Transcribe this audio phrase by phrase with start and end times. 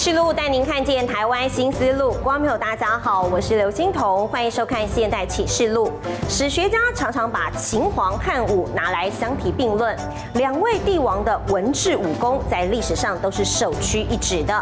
[0.00, 2.14] 启示录带您看见台湾新思路。
[2.24, 5.88] 观众朋友，大家好，我是刘欣彤，欢迎收看《现代启示录》。
[6.26, 9.94] 史学家常常把秦皇汉武拿来相提并论，
[10.36, 14.54] 两位帝王的文治武功在历史上都是首屈一指的。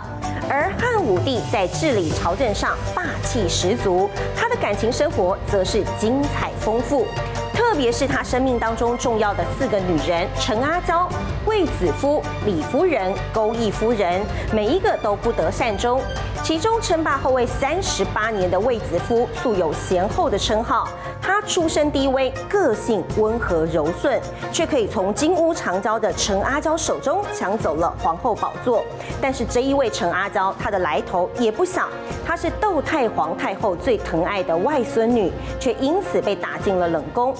[0.50, 7.06] 而汉武帝在治理朝政上霸气十足，他的感情生活则是精彩丰富。
[7.54, 11.08] 特别是他生命当中重要的四个女人陈阿娇、
[11.48, 14.20] 卫子夫、李夫人、勾弋夫人，
[14.52, 15.98] 每一个都不得善终。
[16.44, 20.86] 其中称霸后位三十八年的卫子夫素有贤后的称号，
[21.22, 24.20] 她出身低微，个性温和柔顺，
[24.52, 28.84] 却可以从金屋藏娇的陈阿娇手中抢走了皇后宝座。
[29.18, 31.88] 但是这一位陈阿娇，她的来头也不小，
[32.26, 37.34] 她是窦太皇太后最疼爱的外孙女，却因此被打进了冷宫。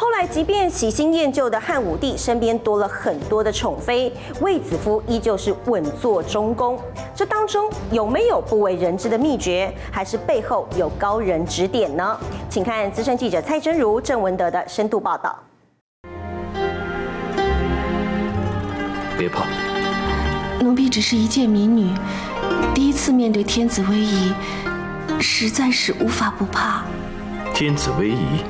[0.00, 6.78] 后来，即便喜新厌旧的汉武帝身边多了很多的宠妃，卫子夫依旧是稳坐中宫。
[7.14, 12.18] 这当中有没有不为人知的秘诀，还是背后有高人指点呢？
[12.48, 15.38] 请看资深记者蔡真如、郑文德的深度报道。
[19.18, 19.44] 别怕，
[20.62, 21.94] 奴婢只是一介民女，
[22.74, 24.32] 第一次面对天子威仪，
[25.20, 26.84] 实在是无法不怕。
[27.52, 28.42] 天子威仪。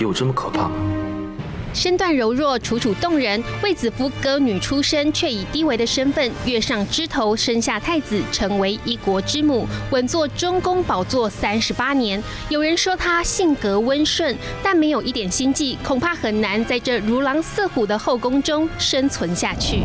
[0.00, 0.70] 有这么可怕吗？
[1.74, 3.40] 身段柔弱，楚楚动人。
[3.62, 12.20] 卫子夫歌女出身，却以低微的身份跃上枝头，生下太子，成为一国之母，稳坐中宫宝座三十八年。
[12.48, 19.84] 有人说她性格温顺，但没有一点心计，恐怕很难在这如狼似虎的后宫中生存下去。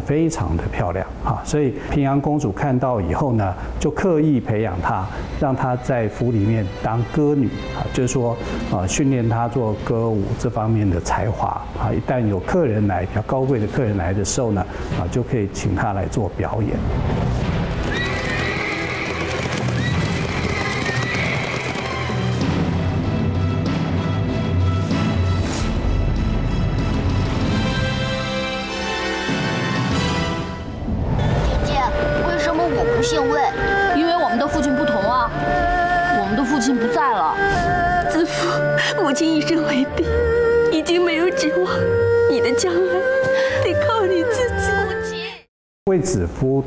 [0.00, 5.04] 非常的漂亮啊，所以平阳公主看到以后呢，就刻意培养她，
[5.40, 7.46] 让她在府里面当歌女
[7.76, 8.36] 啊，就是说
[8.72, 11.90] 啊，训练她做歌舞这方面的才华啊。
[11.92, 14.64] 一旦有客人来，比较高贵的客人来的时候呢，
[14.98, 16.76] 啊，就可以请她来做表演。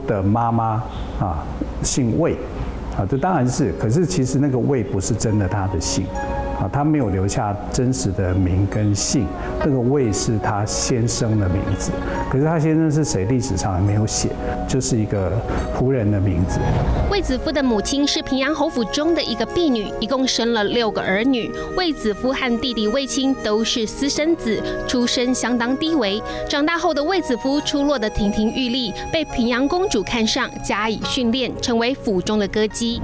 [0.08, 0.84] 的妈妈
[1.20, 1.44] 啊，
[1.82, 2.38] 姓魏，
[2.98, 6.06] 啊，这当然是，可是其实那个魏不是真的他的姓。
[6.64, 9.28] 啊，他没有留下真实的名跟姓，
[9.60, 11.92] 那个卫是他先生的名字，
[12.32, 14.30] 可是他先生是谁，历史上还没有写，
[14.66, 15.30] 就是一个
[15.78, 16.60] 仆人的名字。
[17.12, 21.52] 卫子夫的母亲是平阳侯府中的一个婢女，一共生了六个儿女。
[21.76, 26.22] 卫子夫和弟弟卫青都是私生子，出身相当低微。
[26.48, 33.02] 长大后的卫子夫出落得亭亭玉立，被平阳公主看上，加以训练，成为府中的歌姬。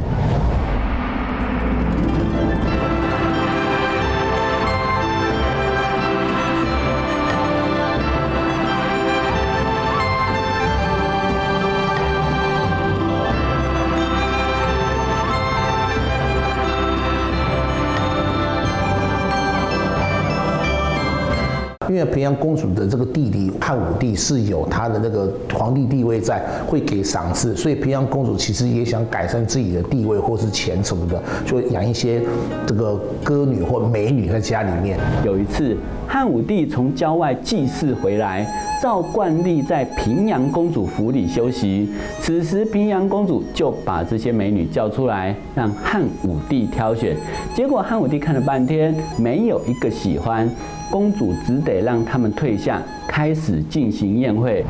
[22.09, 32.21] 平阳公主的这个弟弟汉武帝是有他的那个皇帝地位在，会给赏赐，所以平阳公主其实也想改善自己的地位或是钱什么的，就养一些
[32.65, 34.97] 这个歌女或美女在家里面。
[35.23, 35.77] 有一次，
[36.07, 38.45] 汉武帝从郊外祭祀回来，
[38.81, 41.89] 照惯例在平阳公主府里休息。
[42.19, 47.15] 此时，平阳公主就把这些美女叫出来，让汉武帝挑选。
[47.55, 50.49] 结果，汉武帝看了半天，没有一个喜欢。
[50.89, 54.65] 公主只得让他们退下，开始进行宴会。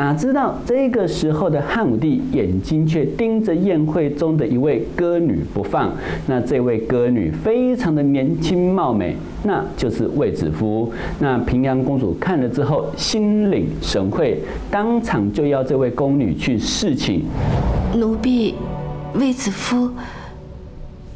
[0.00, 5.92] 哪知道这个时候的汉武帝眼睛却盯着宴会中的一位歌女不放。
[6.26, 9.14] 那这位歌女非常的年轻貌美，
[9.44, 10.90] 那就是卫子夫。
[11.18, 17.22] 那平阳公主看了之后心领神会，当场就要这位宫女去侍寝。
[17.94, 18.54] 奴婢
[19.12, 19.90] 卫子夫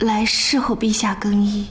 [0.00, 1.68] 来侍候陛下更衣。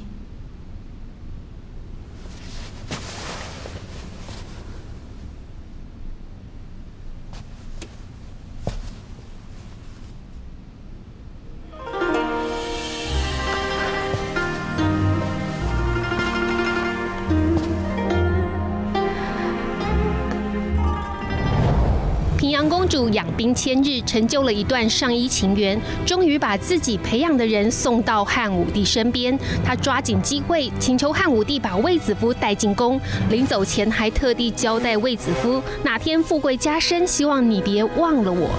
[23.34, 29.38] 兵千日，成就了一段上衣情缘，终于把自己培养的人送到汉武帝身边。
[29.66, 33.00] 他抓紧机会，请求汉武帝把卫子夫带进宫。
[33.30, 38.50] 临走前，还特地交代卫子夫，哪天富贵加身，希望你别忘了我。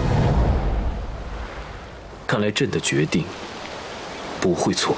[2.27, 3.25] 看来朕的决定
[4.41, 4.97] 不会错。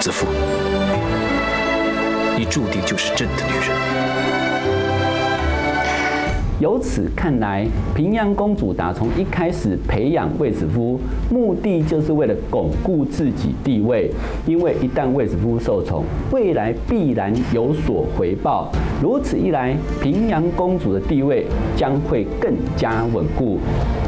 [0.00, 0.26] 子夫，
[2.36, 4.41] 你注定就是朕的女人。
[6.62, 10.96] 由此看来，平阳公主打从一开始培养卫子夫，
[11.28, 14.08] 目的就是为了巩固自己地位。
[14.46, 18.70] 因为一旦卫子夫受宠，未来必然有所回报。
[19.02, 21.44] 如此一来，平阳公主的地位
[21.76, 23.58] 将会更加稳固。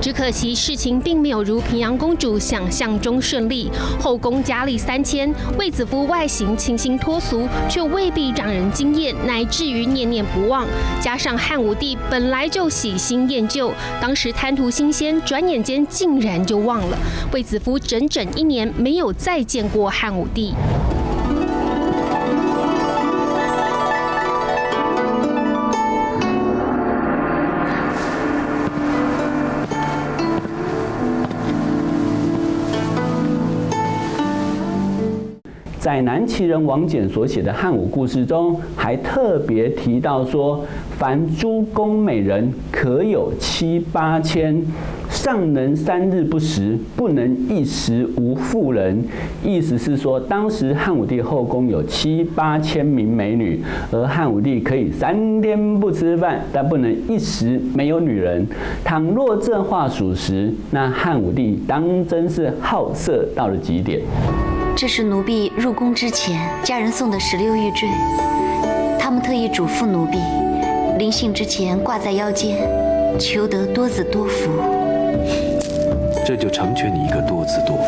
[0.04, 3.70] 只可惜事情并没有如平阳公主想象中顺利。
[3.98, 10.66] 后宫佳丽三千，卫子夫外形清新脱俗，却未必让人惊艳，乃至于念念不忘。
[11.00, 16.98] 加上汉武帝本来就喜新厌旧，当时贪图新鲜，转眼间竟然就忘了。
[17.32, 20.52] 卫子夫整整一年没有再见过汉武帝。
[35.94, 40.60] 在南齐人王翦所写的汉武故事中，还特别提到说，
[40.98, 44.60] 凡诸宫美人可有七八千，
[45.08, 49.04] 尚能三日不食，不能一时无妇人。
[49.44, 53.62] 意思是说，当时汉武帝后宫有七八千名美女，
[53.92, 58.44] 而汉武帝可以三天不吃饭，但不能一时没有女人。
[58.82, 64.00] 倘若这话属实，那汉武帝当真是好色到了极点。
[64.76, 67.88] 这是奴婢入宫之前家人送的石榴玉坠，
[68.98, 70.18] 他们特意嘱咐奴婢，
[70.98, 72.58] 临幸之前挂在腰间，
[73.16, 74.50] 求得多子多福。
[76.26, 77.84] 这就成全你一个多子多福。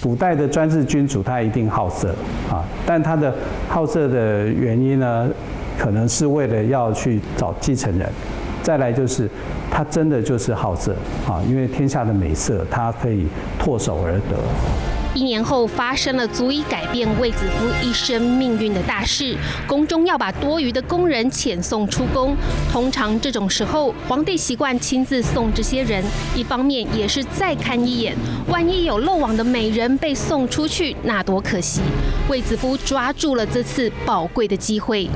[0.00, 2.14] 古代的专制君主他一定好色
[2.48, 3.34] 啊，但他的
[3.68, 5.28] 好色的原因呢，
[5.76, 8.08] 可能是为了要去找继承人。
[8.62, 9.28] 再来就是，
[9.80, 10.94] 他真的就是好色
[11.26, 13.24] 啊，因为天下的美色，他可以
[13.58, 14.36] 唾手而得。
[15.14, 19.34] 一年后，发生了足以改变卫子夫一生命运的大事，
[19.66, 22.36] 宫中要把多余的工人遣送出宫。
[22.70, 26.04] 通常这种时候，皇帝习惯亲自送这些人，
[26.36, 28.14] 一方面也是再看一眼，
[28.48, 31.80] 万一有漏网的美人被送出去，那多可惜。
[32.28, 35.08] 卫子夫抓住了这次宝贵的机会。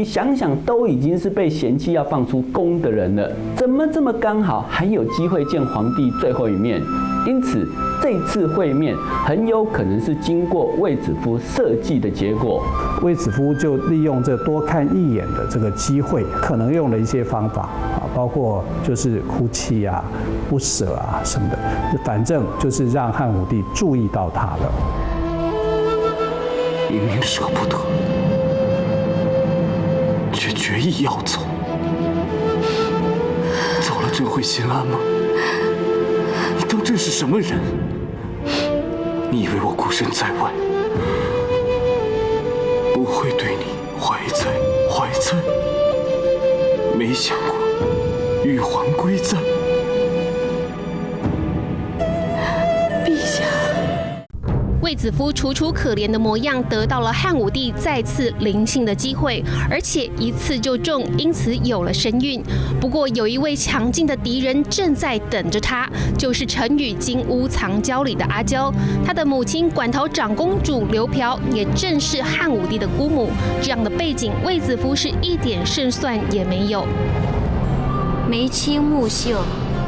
[0.00, 6.80] 你想想，都已经是被嫌弃要放出宫的人了，怎么这么刚好还有机会见皇帝最后一面？
[7.26, 7.68] 因此，
[8.00, 12.62] 这次会面很有可能是经过卫子夫设计的结果。
[13.02, 20.02] 卫子夫就利用这多看一眼的这个机会，可能用了一些方法啊，包括就是哭泣啊、
[20.48, 21.58] 不舍啊什么的，
[22.06, 24.72] 反正就是让汉武帝注意到他了。
[26.88, 27.76] 明明舍不得。
[30.70, 31.40] 决意要走，
[33.82, 34.96] 走了朕会心安吗？
[36.56, 37.58] 你当朕是什么人？
[39.32, 40.52] 你以为我孤身在外，
[42.94, 43.64] 不会对你
[44.00, 44.46] 怀在
[44.88, 45.36] 怀在？
[46.96, 47.56] 没想过
[48.44, 49.38] 玉环归在。
[54.90, 62.42] 卫子夫楚楚可怜的模样，得到了汉武帝再次临幸的机会，而且一次就中，因此有了身孕。
[62.80, 68.68] 不过，有一位强劲的敌人正在等着他，就是成语金屋藏娇里的阿娇。
[69.06, 73.30] 他的母亲馆陶长公主刘嫖，也正是汉武帝的姑母。
[73.62, 76.84] 这样的背景，卫子夫是一点胜算也没有。
[78.28, 79.40] 眉清目秀，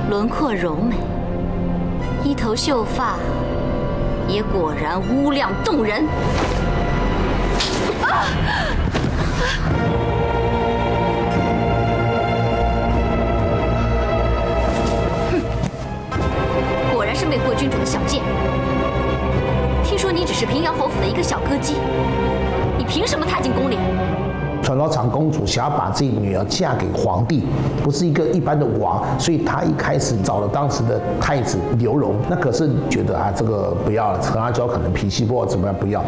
[0.09, 0.95] 轮廓柔美，
[2.25, 3.19] 一头秀发。
[4.33, 6.07] 你果然乌亮动人。
[8.01, 8.25] 啊！
[15.31, 15.43] 哼，
[16.95, 18.23] 果然是魅惑君主的小剑。
[19.85, 21.75] 听说你只是平阳侯府的一个小歌姬，
[22.79, 23.77] 你凭什么踏进宫里？
[24.63, 27.45] 团岛长公主想要把自己女儿嫁给皇帝，
[27.83, 36.03] 不是一个一般的王，所以她一开始找了当时的太子刘荣，那可是觉得啊，这个不要了，陈阿娇可能脾气不好，怎么样不要？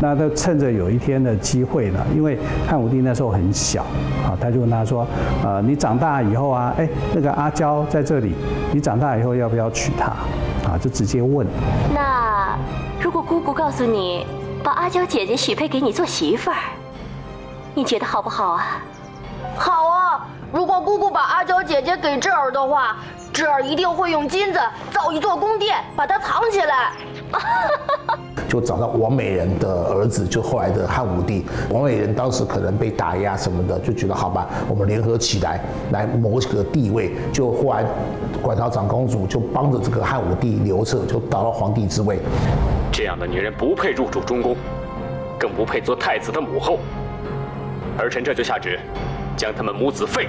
[0.00, 3.82] 那他趁着有一天的机会呢，因为汉武帝那时候很小
[4.24, 5.06] 啊，他就问他说，
[5.44, 8.32] 呃，你长大以后啊，哎，那个阿娇在这里，
[8.72, 10.06] 你长大以后要不要娶她？
[10.68, 11.46] 啊，就直接问。
[11.94, 12.58] 那
[13.00, 14.26] 如果姑姑告诉你，
[14.62, 16.56] 把阿娇姐姐许配给你做媳妇儿？
[17.74, 18.82] 你觉得好不好啊？
[19.56, 20.26] 好啊！
[20.52, 22.96] 如果姑姑把阿娇姐姐给智儿的话，
[23.32, 24.58] 智儿一定会用金子
[24.90, 26.92] 造一座宫殿，把它藏起来。
[28.48, 31.44] 就找到王美人的儿子，就后来的汉武帝。
[31.70, 35.60] 王美人当时可能被打压什么的，就觉得好吧，我们联合起来
[35.92, 37.14] 来谋个地位。
[37.30, 37.84] 就后来
[38.40, 42.18] 馆陶长公主就帮着这个汉武帝刘彻，就到了皇帝之位。
[42.90, 44.56] 这样的女人不配入主中宫，
[45.38, 46.78] 更不配做太子的母后。
[48.04, 48.78] 儿臣这就下旨，
[49.36, 50.28] 将他们母子废。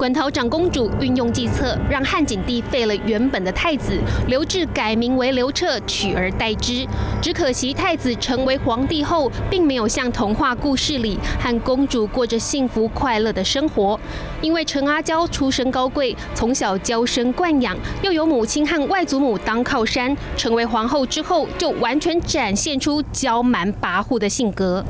[0.00, 6.86] 馆陶长公主运用计策，让汉景帝废了原本的太子，刘志改名为刘彻，取而代之。
[7.20, 14.00] 只可惜太子成为皇帝后，并没有像童话故事里和公主过着幸福快乐的生活。
[14.40, 24.82] 因为陈阿娇出身高贵，从小娇生惯养，又有母亲和外祖母当靠山，成为皇后之后，就完全展现出娇蛮跋扈的性格。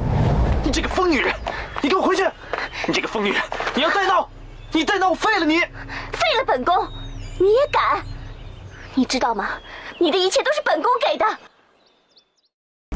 [0.62, 1.34] 你这个疯女人，
[1.82, 2.22] 你给我回去！
[2.86, 3.42] 你这个疯女人，
[3.74, 4.29] 你要再闹！
[4.72, 5.58] 你再闹，我废了你！
[5.58, 6.74] 废了本宫，
[7.38, 8.00] 你也敢？
[8.94, 9.48] 你知道吗？
[9.98, 11.24] 你的一切都是本宫给的。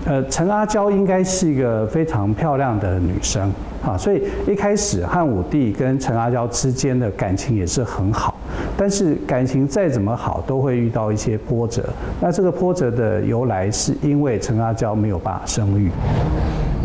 [0.07, 3.53] 呃，陈阿娇应该是一个非常漂亮的女生
[3.85, 8.37] 啊，所以一开始汉武帝跟陈阿娇之间的感情也是很好。
[8.77, 11.89] 但是感情再怎么好，都会遇到一些波折。
[12.21, 15.91] 那这个波折的由来，是因为陈阿娇没有办法生育。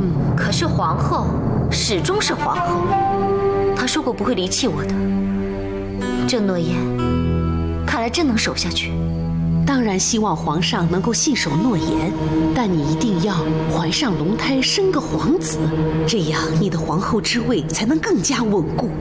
[0.01, 1.27] 嗯，可是皇后
[1.69, 3.49] 始终是皇后。
[3.91, 4.93] 说过不会离弃我的，
[6.27, 6.75] 这诺言
[7.88, 8.91] 看来真能守下去。
[9.65, 12.13] 当然希望皇上能够信守诺言，
[12.53, 13.36] 但你一定要
[13.75, 15.58] 怀上龙胎，生个皇子，
[16.08, 18.91] 这样你的皇后之位才能更加稳固。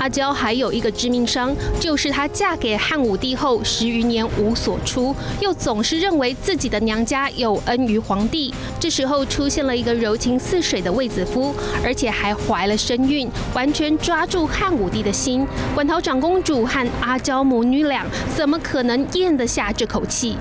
[0.00, 8.52] 阿娇还有一个致命伤，就是她嫁给汉武帝后十余年无所出，又总是认为自己的娘家有恩于皇帝。
[8.80, 11.54] 这时候出现了一个柔情似水的卫子夫，
[11.84, 15.46] 而且还怀了身孕，完全抓住汉武帝的心。
[15.74, 20.38] 馆陶长公主和阿娇母女俩怎么可能咽得下这口气？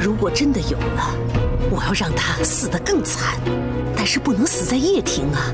[0.00, 1.16] 如果真的有了，
[1.68, 3.36] 我要让她死得更惨，
[3.96, 5.52] 但是不能死在掖庭啊！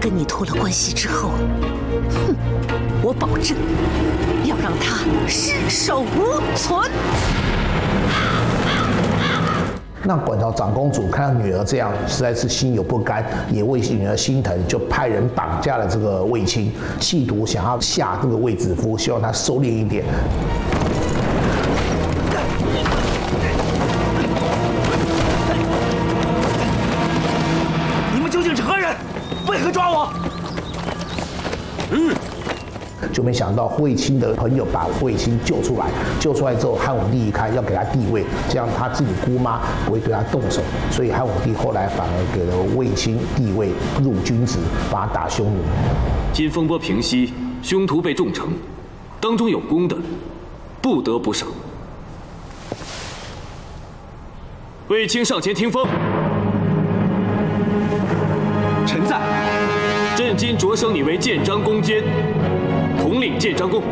[0.00, 1.32] 跟你脱了关系之后，
[2.12, 2.34] 哼，
[3.02, 3.56] 我保证
[4.44, 6.90] 要让他尸首无存。
[10.02, 20.04] 那管道长公主看到女儿这样，实在是心有不甘，也为女儿心疼，就派人绑架了这个卫青，企图想要下这个卫子夫，希望他收敛一点。
[33.30, 35.86] 没想到卫青的朋友把卫青救出来，
[36.18, 40.60] 救出来之后，汉武帝一看要给他地位，这样他自己姑妈不会对他动手，
[40.90, 43.68] 所以汉武帝后来反而给了卫青地位，
[44.02, 44.58] 入军职，
[44.90, 45.60] 把他打匈奴。
[46.32, 47.32] 今风波平息，
[47.62, 48.48] 凶徒被重惩，
[49.20, 49.96] 当中有功的，
[50.82, 51.46] 不得不赏。
[54.88, 55.86] 卫青上前听风，
[58.84, 59.20] 臣在。
[60.16, 62.02] 朕今擢升你为建章宫监。
[63.10, 63.82] 统领建章宫，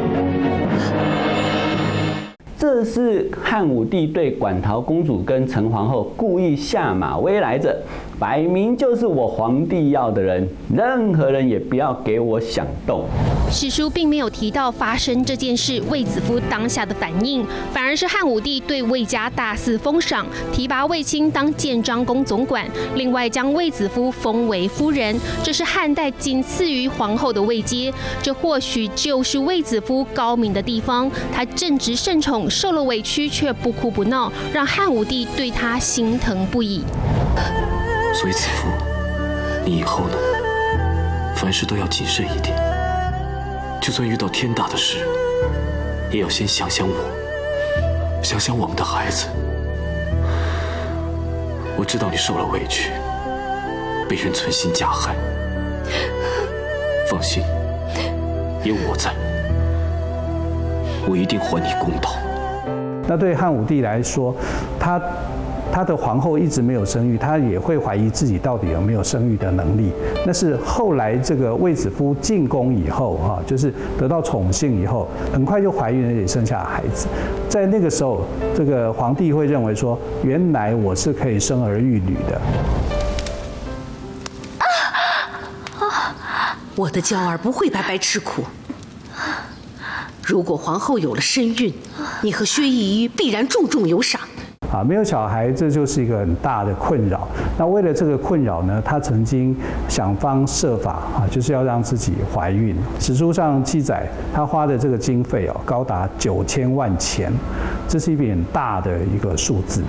[2.56, 7.76] 这是汉武帝对馆陶公主跟陈皇后故意下马威来着。
[8.18, 13.04] 摆明就是我皇帝要的人，任何人也不要给我想动。
[13.48, 27.92] 史书并没有提到发生这件事，卫子夫当下的反应，反而是汉武帝对卫家大肆封赏，提拔卫青当建章宫总管，另外将卫子夫封为夫人，这是汉代仅次于皇后的位阶。
[28.20, 36.82] 这或许就是卫子夫高明的地方，他正值盛宠，受了委屈却不哭不闹，让汉武帝对他心疼不已。
[38.20, 38.68] 所以子夫，
[39.64, 40.16] 你以后呢，
[41.36, 42.52] 凡事都要谨慎一点。
[43.80, 45.06] 就算遇到天大的事，
[46.10, 46.94] 也要先想想我，
[48.20, 49.28] 想想我们的孩子。
[51.76, 52.90] 我知道你受了委屈，
[54.08, 55.14] 被人存心加害。
[57.08, 57.44] 放心，
[58.64, 59.12] 有我在，
[61.08, 62.16] 我一定还你公道。
[63.06, 64.34] 那对汉武帝来说，
[64.76, 65.00] 他。
[65.72, 69.92] 他的皇后一直没有生育，他也会怀疑自己到底有没有生育的能力。
[70.26, 77.06] 那是后来这个卫子夫进宫以后，哈，就是得到宠幸以后，很快就怀孕了，也生下了孩子。
[77.48, 82.40] 在那个时候，这个皇帝会认为说，原来我是可以生儿育女的。
[86.74, 88.44] 我的娇儿不会白白吃苦。
[90.22, 91.72] 如果皇后有了身孕，
[92.22, 94.20] 你和薛逸医必然重重有赏。
[94.78, 97.26] 啊，没有小孩，这就是一个很大的困扰。
[97.58, 99.56] 那为了这个困扰呢，他曾经
[99.88, 102.76] 想方设法啊，就是要让自己怀孕。
[103.00, 107.32] 史书上记载，他花的这个经费哦，高达九千万钱，
[107.88, 109.82] 这是一笔很大的一个数字。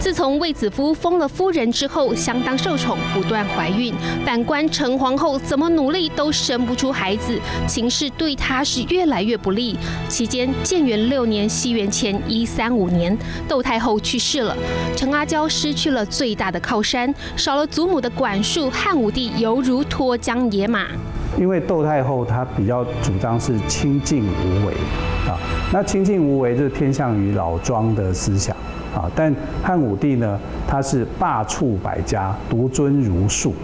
[0.00, 3.92] 自从卫子夫封了夫人之后，相当受宠，不断怀孕。
[4.24, 7.36] 反观陈皇后，怎么努力都生不出孩子，
[7.66, 9.76] 情势对她是越来越不利。
[10.08, 13.16] 期间，建元六年（西元前一三五年），
[13.48, 14.56] 窦太后去世了，
[14.96, 20.86] 陈阿娇失去了最大的靠山，少了祖母的管束，汉武帝犹如脱缰野马。
[21.36, 24.72] 因为窦太后她比较主张是清静无为
[25.28, 25.34] 啊，
[25.72, 28.56] 那清静无为就是偏向于老庄的思想。
[28.98, 30.36] 啊，但汉武帝呢，
[30.66, 33.54] 他是罢黜百家，独尊儒术，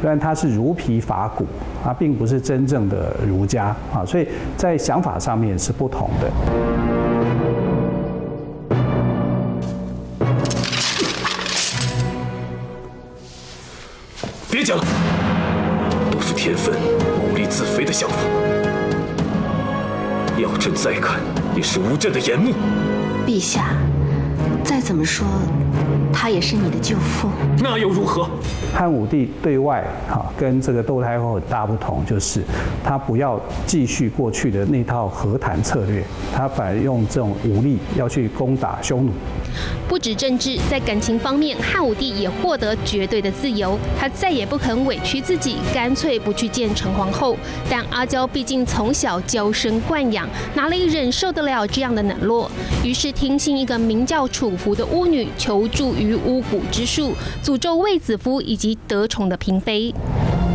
[0.00, 1.44] 虽然他是儒皮法骨，
[1.82, 6.30] 他并不是真正的儒家啊，所以在想法上面是不同的。
[14.48, 14.84] 别讲了，
[16.12, 16.72] 都是天分
[17.28, 18.16] 无力自肥的想法。
[20.38, 21.18] 要朕再看，
[21.56, 22.52] 也是无朕的眼目。
[23.26, 23.64] 陛下。
[24.64, 25.26] 再怎么说，
[26.14, 28.28] 他也是你的舅父，那又如何？
[28.72, 32.42] 汉武帝对外哈跟这个窦太后很大不同，就是
[32.82, 36.02] 他不要继续过去的那套和谈策略，
[36.34, 39.12] 他反而用这种武力要去攻打匈奴。
[39.86, 43.78] 不止政治，在感情方面，汉武帝也获得绝对的自由。
[43.96, 47.36] 他再也不肯委屈自己，干脆不去见陈皇后。
[47.70, 52.50] 但阿娇毕竟从小娇生惯养，哪里忍受得了这样的冷落？
[52.82, 59.94] 于是听信一个名叫楚服的巫女求助于于巫蛊之术，诅咒卫子夫以及得宠的嫔妃。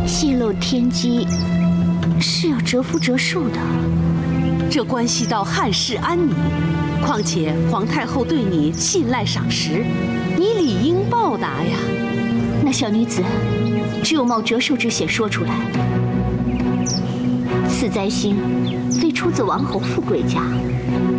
[0.06, 1.26] 泄露天机
[2.20, 3.58] 是要折符折数的，
[4.70, 6.34] 这关系到汉室安宁。
[7.02, 9.84] 况且皇太后对你信赖赏识，
[10.36, 11.78] 你理应报答呀。
[12.62, 13.22] 那小女子
[14.02, 15.50] 只有冒折寿之险说出来。
[17.68, 18.36] 此灾星
[18.90, 20.42] 非出自王侯富贵家，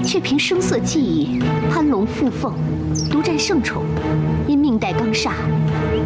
[0.04, 1.40] 却凭声色记忆
[1.72, 2.54] 攀龙附凤，
[3.10, 3.84] 独占圣宠，
[4.48, 5.32] 因命带刚煞，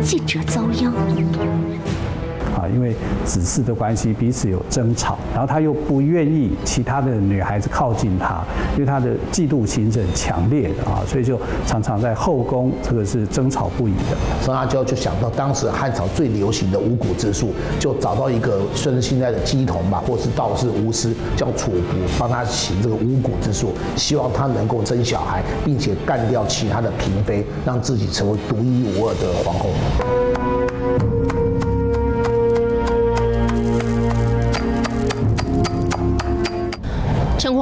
[0.01, 0.93] 尽折遭殃。
[2.55, 14.17] 啊因为子嗣的关系，彼此有争吵，然后他又不愿意其他的女孩子靠近他，因为他的嫉妒心是很强烈的啊，所以就常常在后宫这个是争吵不已的。
[14.43, 30.24] 陈阿娇就想到当时汉朝最流行的巫蛊之术，就找到一个算是现在的乩童吧，或是道士巫师，叫楚服，帮他行这个巫蛊之术，希望他能够生小孩，并且干掉其他的嫔妃，让自己成为独一无二的皇后。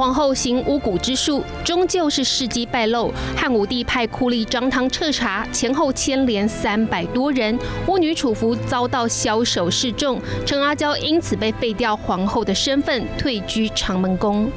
[0.04, 3.10] 皇后行巫蛊之术，终究是事迹败露。
[3.34, 7.58] 汉武帝派酷吏张汤彻查，前后牵连三百多人。
[7.86, 14.52] 巫女楚服遭到枭首示众，陈阿娇因此被废掉皇后的身份，退居长门宫。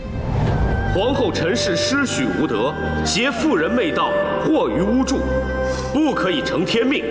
[0.94, 2.74] 皇后陈氏失许无德，
[3.06, 4.12] 挟妇人媚道，
[4.46, 5.20] 惑于巫祝，
[5.94, 7.06] 不可以承天命，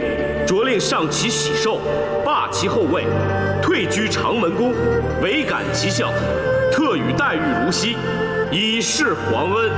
[0.46, 1.78] 着令上其喜寿，
[2.22, 3.06] 罢其后位，
[3.62, 4.74] 退居长门宫，
[5.22, 6.12] 唯感其效。
[6.72, 7.96] 特与待遇如昔，
[8.52, 9.70] 以示皇恩。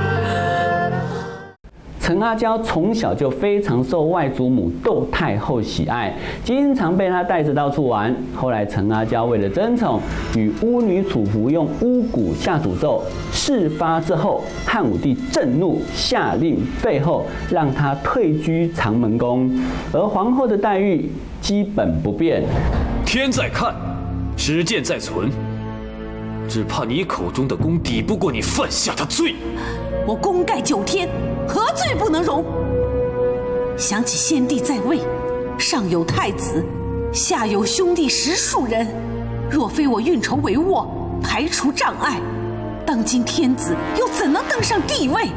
[1.99, 6.11] 陈阿娇从小就非常受外祖母窦太后喜爱，
[6.43, 8.15] 经常被她带着到处玩。
[8.35, 10.01] 后来陈阿娇为了争宠，
[10.35, 13.03] 与巫女楚服用巫蛊下诅咒。
[13.31, 19.51] 事发之后，汉武帝震怒，下令废后，让她退居长门宫，
[19.93, 22.43] 而皇后的待遇基本不变。
[23.05, 23.75] 天在看，
[24.35, 25.29] 时间在存。
[26.49, 29.35] 只怕你口中的功抵不过你犯下的罪。
[30.07, 31.07] 我功盖九天，
[31.47, 32.43] 何罪不能容？
[33.77, 34.99] 想起先帝在位，
[35.59, 36.65] 上有太子，
[37.13, 38.87] 下有兄弟十数人，
[39.49, 40.87] 若非我运筹帷幄，
[41.21, 42.19] 排除障碍，
[42.83, 45.29] 当今天子又怎能登上帝位？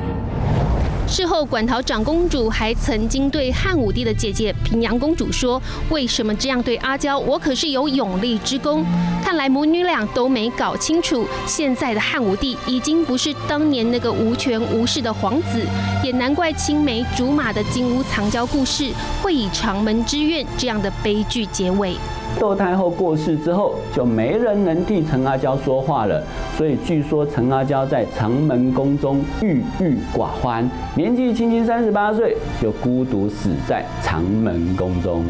[1.12, 5.60] 事后，馆陶长公主还曾经对汉武帝的姐姐平阳公主说
[5.92, 7.18] ：“为什么这样对阿娇？
[7.18, 8.82] 我可是有永立之功。”
[9.22, 15.62] 看来母女俩都没搞清楚，现在的汉武帝已经不是当年那个无权无势的皇子，
[16.02, 18.90] 也难怪青梅竹马的金屋藏娇故事
[19.22, 21.94] 会以长门之怨这样的悲剧结尾。
[22.40, 26.22] 窦太后过世之后，就没人能替陈阿娇说话了。
[26.56, 35.24] 所以据说陈阿娇在长门宫中郁郁寡欢，年纪轻轻三十八岁，就孤独死在长门宫中。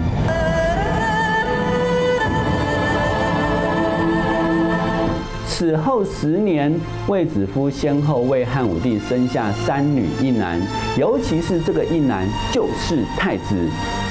[5.47, 6.75] 此后十年，
[7.07, 10.61] 卫子夫先后为汉武帝生下三女一男，
[10.99, 13.55] 尤其是这个一男就是太子。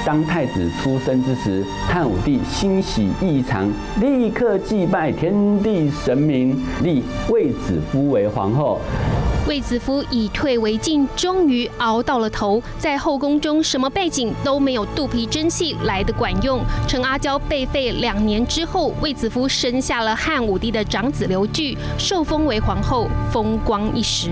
[0.04, 8.80] 当太子出生之时，汉武帝欣喜异常，立刻祭拜天地神明，立卫子夫为皇后。
[9.46, 12.60] 卫子夫以退为进，终于熬到了头。
[12.78, 16.60] 在后宫中，什么背景都没有，肚皮真气来得管用。
[16.88, 24.30] 陈阿娇被废两年之后，卫子夫生下了汉武帝的长子刘据，受封为皇后，风光一时。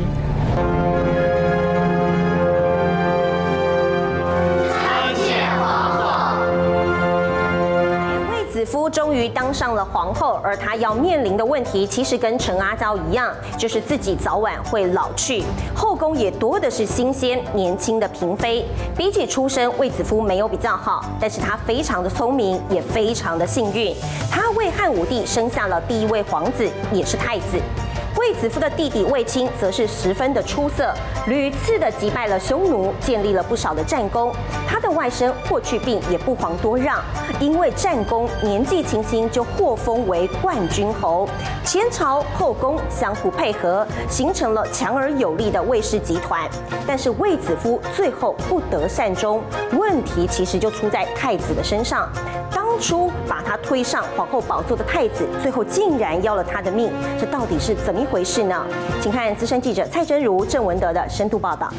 [8.61, 15.43] 子夫终于当上了皇后，而她要面临的问题其实跟陈阿娇一样，就是自己早晚会老去。
[15.75, 23.97] 后宫也多的是新鲜年轻的嫔妃，比起出身，卫子夫没有比较好，但是她非常的聪明，也非常的幸运，
[24.31, 27.57] 她为汉武帝生下了第一位皇子，也是太子。
[28.21, 30.93] 卫子夫的弟弟卫青则是十分的出色，
[31.27, 34.31] 屡次的击败了匈奴，建立了不少的战功。
[34.69, 36.99] 他的外甥霍去病也不遑多让，
[37.41, 41.27] 因为战功，年纪轻轻就获封为冠军侯。
[41.65, 46.47] 前朝后宫相互配合，形成了强而有力的卫氏集团。
[46.87, 49.43] 但是卫子夫最后不得善终，
[49.79, 52.07] 问题其实就出在太子的身上。
[53.29, 58.67] 把他推上皇后宝座的太子，最后竟然要了他的命，这到底是怎么一回事呢？
[59.01, 61.71] 请看资深记者蔡真如、郑文德的深度报道。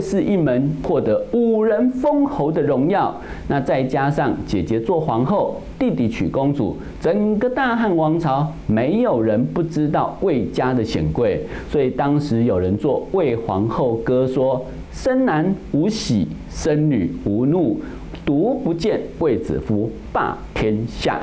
[0.00, 3.14] 是一门获得五人封侯的荣耀，
[3.48, 17.80] 那再加上姐姐做皇后，弟弟娶公主，整个大汉王朝没有人不知道魏家的显贵，所以当时有人做魏皇后歌说：“生男无喜，生女无怒，
[18.24, 21.18] 独不见卫子夫霸天下。”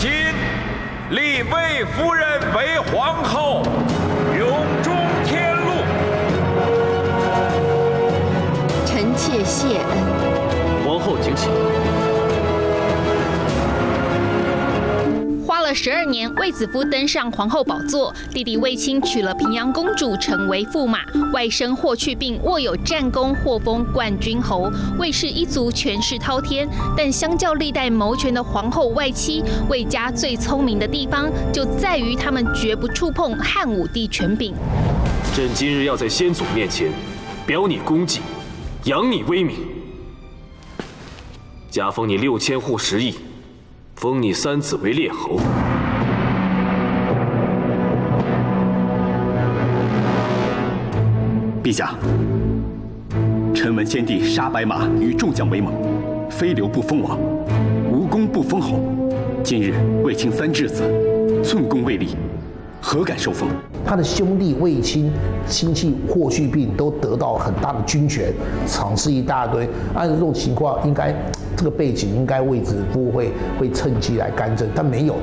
[0.00, 0.10] 今
[1.10, 3.62] 立魏夫人为皇后，
[4.38, 4.48] 永
[4.82, 5.03] 终。
[9.34, 9.66] 谢谢。
[9.78, 11.48] 恩，皇后请起。
[15.44, 21.00] 花了十二年，卫子夫登上皇后宝座，弟弟卫青娶了平阳公主，成为驸马。
[21.32, 24.70] 外甥霍去病握有战功，获封冠军侯。
[25.00, 34.54] 卫氏一族权势滔天，但相较历代谋权的皇后外戚，卫家最聪明的地方就在于他们绝不触碰汉武帝权柄。
[35.34, 36.92] 朕今日要在先祖面前
[37.44, 38.20] 表你功绩。
[38.84, 39.56] 扬你威名，
[41.70, 43.14] 加封你六千户食邑，
[43.94, 45.40] 封你三子为列侯。
[51.62, 51.94] 陛下，
[53.54, 55.72] 臣闻先帝杀白马与众将为盟，
[56.28, 57.18] 非刘不封王，
[57.90, 58.78] 无功不封侯。
[59.42, 59.72] 今日
[60.04, 60.82] 卫青三稚子，
[61.42, 62.14] 寸功未立。
[62.82, 63.48] 何敢受封？
[63.86, 65.12] 他的兄弟卫青、
[65.46, 68.32] 亲戚霍去病都得到很大的军权，
[68.66, 69.68] 赏赐一大堆。
[69.94, 71.14] 按照这种情况，应该
[71.56, 75.16] 这个背景应该卫子夫会会趁机来干政，但没有。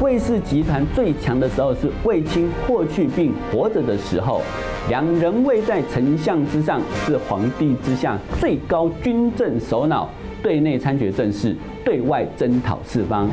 [0.00, 4.42] 卫氏集团最强的时候是卫青、霍去病活着的时候，
[4.88, 10.08] 两人位在丞相之上，是皇帝之下最高军政首脑，
[10.40, 13.28] 对内参决政事，对外征讨四方。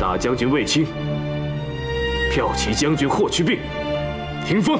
[0.00, 0.86] 大将军卫青。
[2.30, 3.58] 骠骑将军霍去病，
[4.46, 4.78] 廷锋。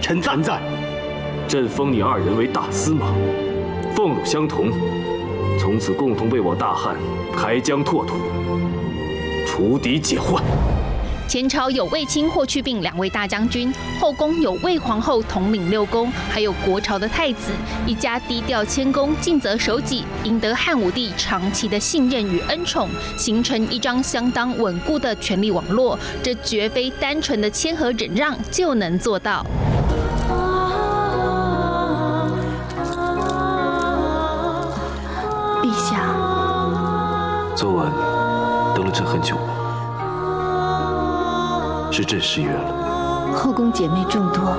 [0.00, 0.60] 臣在。
[1.46, 3.06] 朕封你二人为大司马，
[3.94, 4.72] 俸禄相同，
[5.56, 6.96] 从此共同为我大汉
[7.36, 8.16] 开疆拓土，
[9.46, 10.42] 除敌解患。
[11.28, 17.50] 前朝有卫青、霍去病两位大将军，后宫有魏皇后统领六宫，还有国朝的太子，
[17.84, 25.98] 一家低调谦恭、尽责守己，赢得汉武帝长期的信任与恩宠，形成一张相当稳固的权力网络。
[26.22, 29.44] 这绝非单纯的谦和忍让就能做到。
[35.60, 36.14] 陛下，
[37.56, 37.92] 昨晚
[38.76, 39.65] 等了朕很久吗？
[41.96, 43.32] 是朕失约了。
[43.34, 44.54] 后宫姐妹众多，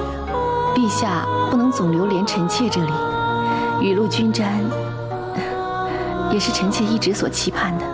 [0.76, 2.92] 陛下不能总留连臣妾这里，
[3.80, 4.60] 雨露均沾，
[6.32, 7.86] 也是臣妾一直所期盼的。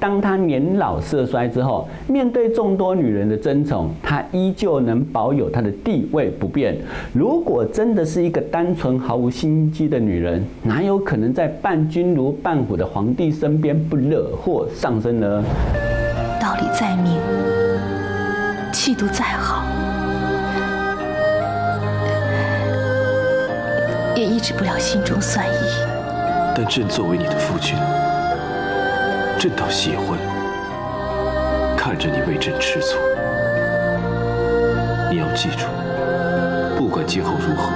[0.00, 6.76] 当他年老色衰之后，面对众多女人的争宠，他依旧能保有他的地位不变。
[7.12, 15.42] 如果真的是一个单纯毫无心机的女人，哪有可能在伴君如伴虎的皇帝身边不惹祸上身呢？
[16.40, 17.18] 道理再明，
[18.84, 19.64] 气度再好，
[24.14, 25.56] 也抑制不了心中酸意。
[26.54, 27.78] 但朕作为你的夫君。
[29.38, 30.18] 朕倒喜欢
[31.74, 32.98] 看着你为朕吃醋。
[35.10, 35.64] 你要记住，
[36.76, 37.70] 不管今后如何，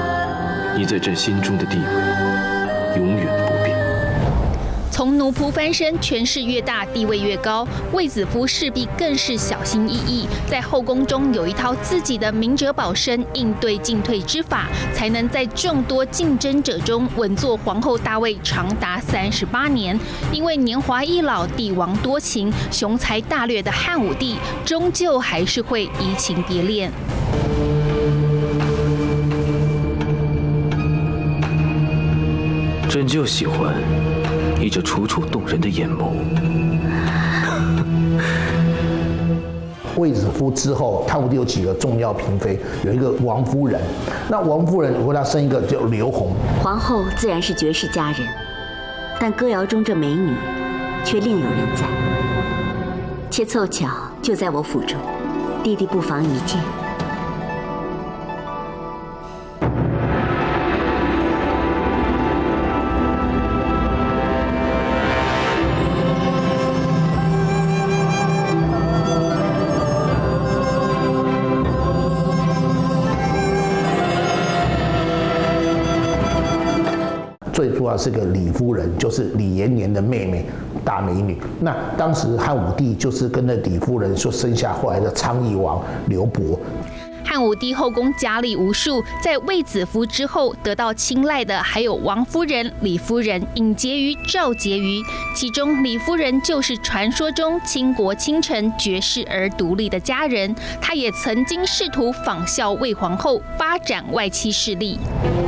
[0.77, 3.28] 你在朕心中的地位永远。
[4.99, 7.65] 从奴仆翻身，权势越大，地位越高。
[7.93, 19.97] 卫子夫势必更是小心翼翼，在后宫中有一套自己的明哲保身、应对进退之法，才能在众多竞争者中稳坐皇后大位长达三十八年。
[20.33, 24.35] 因为年华易老，帝王多情，雄才大略的汉武帝，
[24.65, 26.91] 终究还是会移情别恋。
[32.91, 33.77] 朕就喜欢。
[34.59, 36.11] 你这楚楚动人的眼眸。
[39.97, 43.81] 卫子夫之后，汉武帝有几个重要嫔妃，有一个王夫人。
[44.29, 46.33] 那王夫人为他生一个叫刘弘。
[46.63, 48.29] 皇后自然是绝世佳人，
[49.19, 50.35] 但歌谣中这美女，
[51.05, 51.85] 却另有人在。
[53.29, 53.89] 且凑巧
[54.23, 54.97] 就在我府中，
[55.65, 56.61] 弟弟不妨一见。
[77.59, 80.47] 最主要是个李夫人，就是李延年的妹妹，
[80.85, 81.37] 大美女。
[81.59, 86.57] 那当时汉武帝就是跟那李夫人说生下后来的昌邑王刘伯。
[87.43, 95.03] 武帝后宫佳丽无数，在卫子夫之后得到青睐的还有王夫人、李夫人、尹婕妤、赵婕妤。
[95.35, 100.55] 其中李夫人就是传说中倾国倾城、绝世而独立的佳人。
[100.81, 104.99] 她也曾经试图仿效魏皇后，发展外戚势力。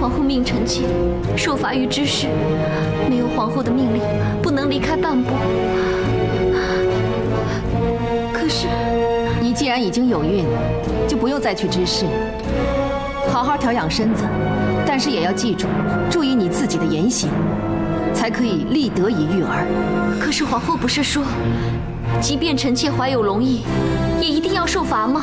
[0.00, 0.82] 皇后命臣妾
[1.36, 2.26] 受罚于知事，
[3.08, 4.00] 没有皇后的命令，
[9.80, 10.44] 然已经有孕，
[11.08, 12.04] 就不用再去知事，
[13.32, 14.24] 好好调养身子，
[14.86, 15.66] 但是也要记住，
[16.10, 17.30] 注意你自己的言行，
[18.12, 19.66] 才可以立德以育儿。
[20.20, 21.24] 可是皇后不是说，
[22.20, 23.62] 即便臣妾怀有龙裔，
[24.20, 25.22] 也一定要受罚吗？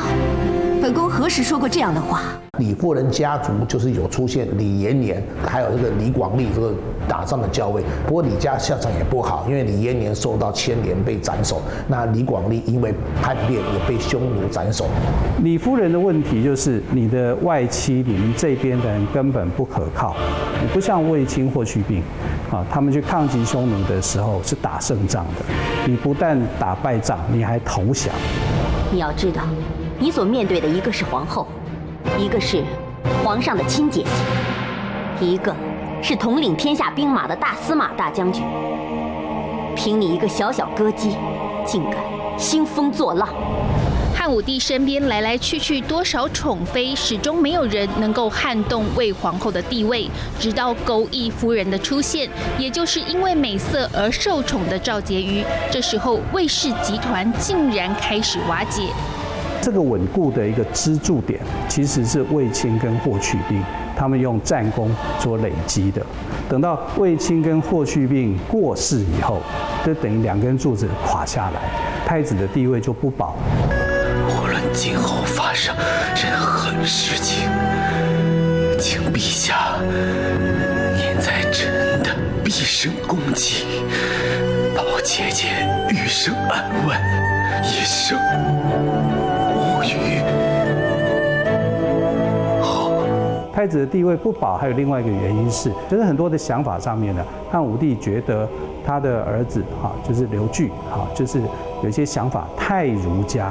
[0.82, 2.22] 本宫何时说过这样的话？
[2.58, 6.74] 李夫人家族就是有出现李延年，还有这个李广利这个
[7.08, 7.82] 打仗的教位。
[8.06, 12.92] 不过李家下场也不好，因为李延年受到牵连被斩首，那李广利因为
[13.22, 14.86] 叛变也被匈奴斩首。
[15.42, 20.16] 李夫人的问题就是你的外戚，你们这边的人根本不可靠，
[20.60, 22.02] 你不像卫青、霍去病
[22.50, 25.44] 啊，他们去抗击匈奴的时候是打胜仗的，
[25.86, 28.12] 你不但打败仗，你还投降。
[28.90, 29.42] 你要知道，
[30.00, 31.46] 你所面对的一个是皇后。
[32.18, 32.64] 一个是
[33.24, 34.02] 皇上的亲姐
[35.20, 35.54] 姐，一个
[36.02, 38.42] 是统领天下兵马的大司马大将军。
[39.76, 41.16] 凭你一个小小歌姬，
[41.64, 41.94] 竟敢
[42.36, 43.28] 兴风作浪！
[44.12, 50.10] 汉武帝身边来来去去多少宠妃，始终没有人能够撼动卫皇后的地位。
[50.40, 52.28] 直到钩弋夫人的出现，
[52.58, 55.44] 也就是因为美色而受宠的赵婕妤。
[55.70, 58.88] 这时候卫氏集团竟然开始瓦解。
[59.60, 63.62] 这个稳固的一个支柱点，其实是卫青跟霍去病
[63.96, 66.00] 他们用战功所累积的。
[66.48, 69.42] 等到卫青跟霍去病过世以后，
[69.84, 71.60] 就等于两根柱子垮下来，
[72.06, 73.36] 太子的地位就不保。
[74.28, 75.74] 无论今后发生
[76.14, 77.48] 任何事情，
[78.78, 79.74] 请陛下
[80.96, 83.64] 念在朕的毕生功绩，
[84.74, 85.48] 保姐姐
[85.90, 86.96] 余生安稳。
[87.60, 88.16] 一生
[93.52, 98.48] 太子的地位不保，还有另外一个原因是，就是很多的想法上面呢，汉武帝觉得
[98.84, 101.40] 他的儿子哈，就是刘据哈，就是
[101.82, 103.46] 有些想法太儒家，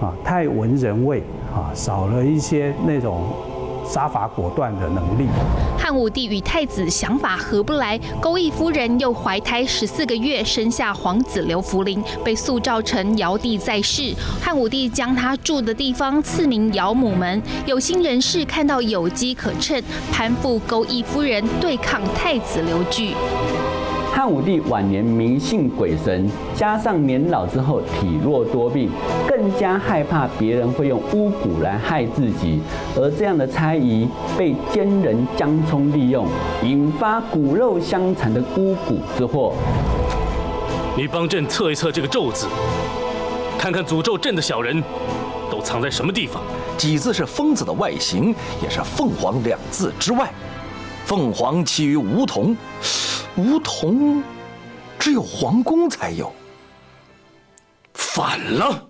[0.00, 1.22] 啊，太文人味
[1.54, 3.22] 啊，少了一些那种。
[3.82, 5.26] 杀伐果断的能力。
[5.82, 14.14] 汉武帝与太子想法合不来，钩弋夫人又怀胎十四个月，生下皇子刘弗陵，被塑造成尧帝在世。
[14.42, 17.42] 汉武帝将他住的地方赐名尧母门。
[17.64, 23.14] 有心人士看到有机可乘，攀附钩弋夫人，对抗太子刘据。
[24.20, 28.90] 汉武帝晚年迷信鬼神，加上年老之后体弱多病，
[29.26, 32.60] 更加害怕别人会用巫蛊来害自己。
[32.94, 34.06] 而这样的猜疑
[34.36, 36.26] 被奸人江充利用，
[36.62, 39.54] 引发骨肉相残的巫蛊之祸。
[40.94, 42.46] 你帮朕测一测这个咒字，
[43.58, 44.84] 看看诅咒朕的小人
[45.50, 46.42] 都藏在什么地方。
[46.76, 50.30] 几字是疯子的外形，也是凤凰两字之外。
[51.06, 52.54] 凤凰起于梧桐。
[53.40, 54.22] 梧桐，
[54.98, 56.30] 只有皇宫才有。
[57.94, 58.86] 反了！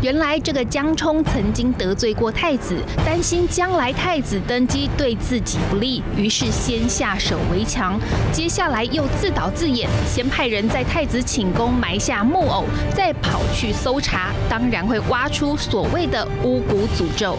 [0.00, 8.00] 原来这个江冲曾经得罪过太子，担心将来太子登基对自己不利，于是先下手为强。
[8.32, 12.64] 接下来又自导自演，先派人在太子寝宫埋下木偶，
[12.96, 17.36] 再跑去搜查，当然会挖出所谓的巫蛊诅咒。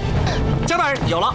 [0.67, 1.33] 江大人，有了。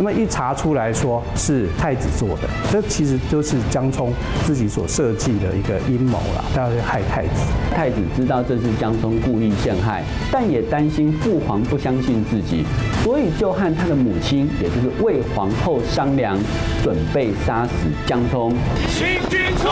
[0.00, 4.10] 那么一查出来说是太子做的，这其实就是江充
[4.46, 7.42] 自己所设计的一个阴谋了，他要害太子。
[7.70, 12.64] 太子知道这是江充故意陷害，但也担心父皇不相信自己，
[13.04, 16.34] 所以就和他的母亲，也就是魏皇后商量，
[16.82, 17.72] 准备杀死
[18.06, 18.54] 江充。
[18.88, 19.68] 请君侧，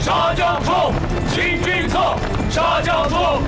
[0.00, 0.90] 杀江充！
[1.28, 2.16] 请君侧，
[2.48, 3.42] 杀江充！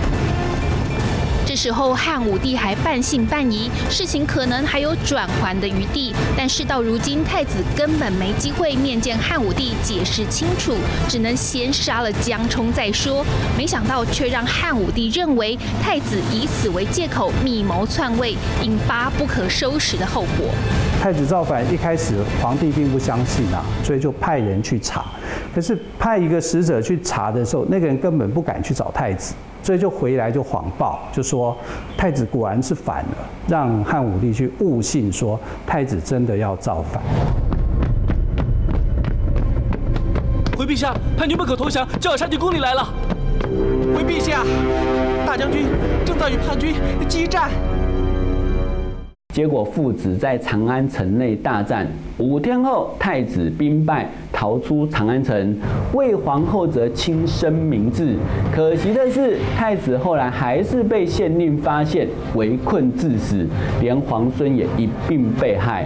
[1.59, 6.15] 时候汉武帝还半信半疑，事情可能还有转圜的余地。
[6.37, 10.77] 但事到如今，太子根本没机会面见汉武帝解释清楚，
[11.09, 13.27] 只能先杀了江充再说。
[13.57, 20.47] 没想到却让汉武帝认为太子以此为借口密谋篡位，引发不可收拾的后果。
[21.03, 25.05] 太子造反一开始，皇帝并不相信啊，所以就派人去查。
[25.53, 29.35] 可是派一个使者去查的时候，那个人根本不敢去找太子。
[29.63, 31.57] 所以就回来就谎报，就说
[31.97, 33.17] 太子果然是反了，
[33.47, 37.03] 让汉武帝去误信，说太子真的要造反。
[40.57, 42.89] 回陛下，叛军不可投降，就要杀进宫里来了。
[43.95, 44.43] 回陛下，
[45.27, 45.67] 大将军
[46.05, 46.75] 正在与叛军
[47.09, 47.51] 激战。
[49.35, 51.87] 结果父子在长安城内大战，
[52.17, 54.09] 五天后太子兵败。
[54.31, 55.59] 逃出长安城，
[55.93, 58.15] 魏皇后则轻生明志。
[58.55, 63.45] 可惜的是，太子后来还是被县令发现，围困致死，
[63.81, 65.85] 连皇孙也一并被害。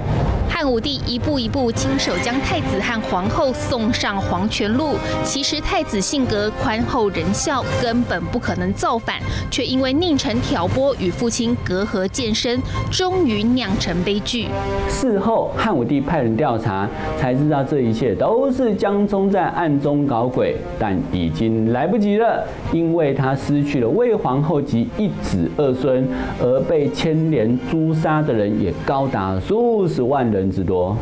[0.50, 4.96] 汉武帝一步一步亲手将太子和皇后送上黄泉路。
[5.24, 9.16] 其实太子性格宽厚仁孝，根本不可能造反，
[9.50, 14.46] 却因为佞臣挑拨与父亲隔阂渐深，终于酿成悲剧。
[14.88, 18.50] 事后，汉武帝派人调查，才知道这一切都。
[18.52, 26.06] 是江充在暗中搞鬼，但已经来不及了，因为他失去了魏皇后及一子二孙，
[26.38, 30.94] 而被牵连诛杀的人也高达数十万人之多。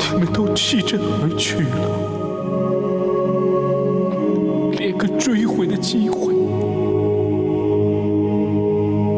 [0.00, 1.68] 他们都弃朕而去了，
[4.78, 6.34] 连个追回的机会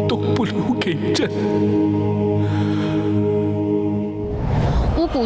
[0.06, 1.30] 都不留给朕。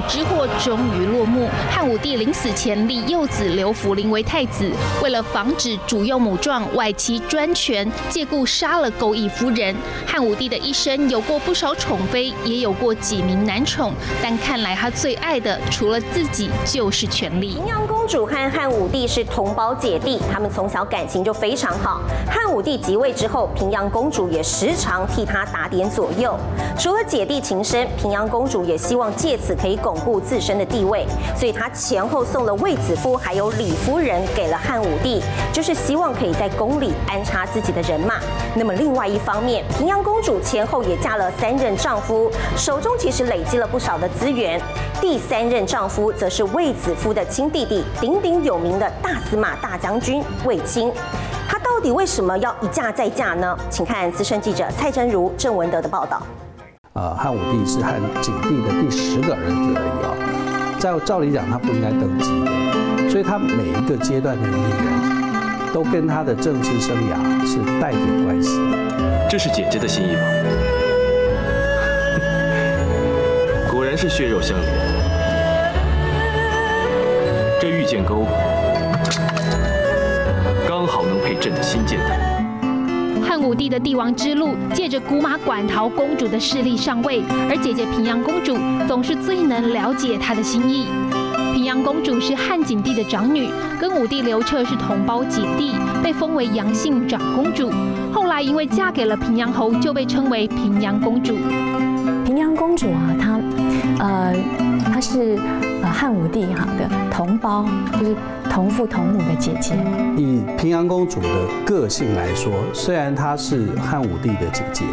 [0.08, 1.48] 之祸终于落幕。
[1.70, 4.70] 汉武帝临死前立幼子刘弗陵为太子，
[5.02, 9.74] 为了防止主幼母状外戚专权，借故杀了钩弋夫人。
[10.14, 17.54] 汉武帝的一生有过不少宠妃，也有过几名男宠，但看来他最爱的除了自己就是权力。
[17.54, 22.00] 平阳公主和汉武帝是同胞姐弟，他们从小感情就非常好。
[22.30, 26.38] 汉武帝即位之后，平阳公主也时常替他打点左右。
[26.78, 29.74] 除了姐弟情深，平阳公主也希望借此可以。
[29.82, 31.04] 巩固自身的地位，
[31.36, 35.20] 所以她前后送了卫子夫还有李夫人给了汉武帝，
[35.52, 38.20] 就是希望可以在宫里安插自己的人马。
[38.54, 44.60] 那么另外一方面，平阳公主前后也嫁了三任丈夫，手中其实累积了不少的资源。
[45.00, 50.92] 第三任丈夫则是卫子夫的亲弟弟，鼎鼎有名的大司马大将军卫青。
[51.48, 53.56] 他到底为什么要一嫁再嫁呢？
[53.70, 56.20] 请看资深记者蔡真如、郑文德的报道。
[56.92, 68.60] 呃，汉武帝是汉景帝的第十个儿子而已啊，在照理讲他不应该登基的，所以他每一个阶段的女人都跟他的政治生涯是带点关系。
[69.28, 70.22] 这是姐姐的心意吗？
[73.72, 74.70] 果然是血肉相连。
[77.60, 78.26] 这御剑钩
[80.68, 82.18] 刚好能配朕的新剑带。
[83.26, 88.56] 汉武帝的帝王之路，借着姑妈馆陶公主的势力上位，而姐姐平阳公主
[88.86, 90.86] 总是最能了解他的心意。
[91.52, 93.48] 平阳公主是汉景帝的长女，
[93.80, 97.72] 跟武帝刘彻是同胞姐弟，被封为阳信长公主。
[98.14, 101.34] 后来因为嫁给了平阳侯，就被称为平阳公主。
[102.24, 103.40] 平阳公主啊，她
[103.98, 104.32] 呃，
[104.84, 105.36] 她是
[105.82, 107.66] 呃汉武帝哈的同胞，
[107.98, 108.16] 就是。
[108.54, 109.74] 同父同母的姐姐。
[110.16, 111.28] 以平阳公主的
[111.66, 114.84] 个性来说，虽然她是汉武帝的姐姐，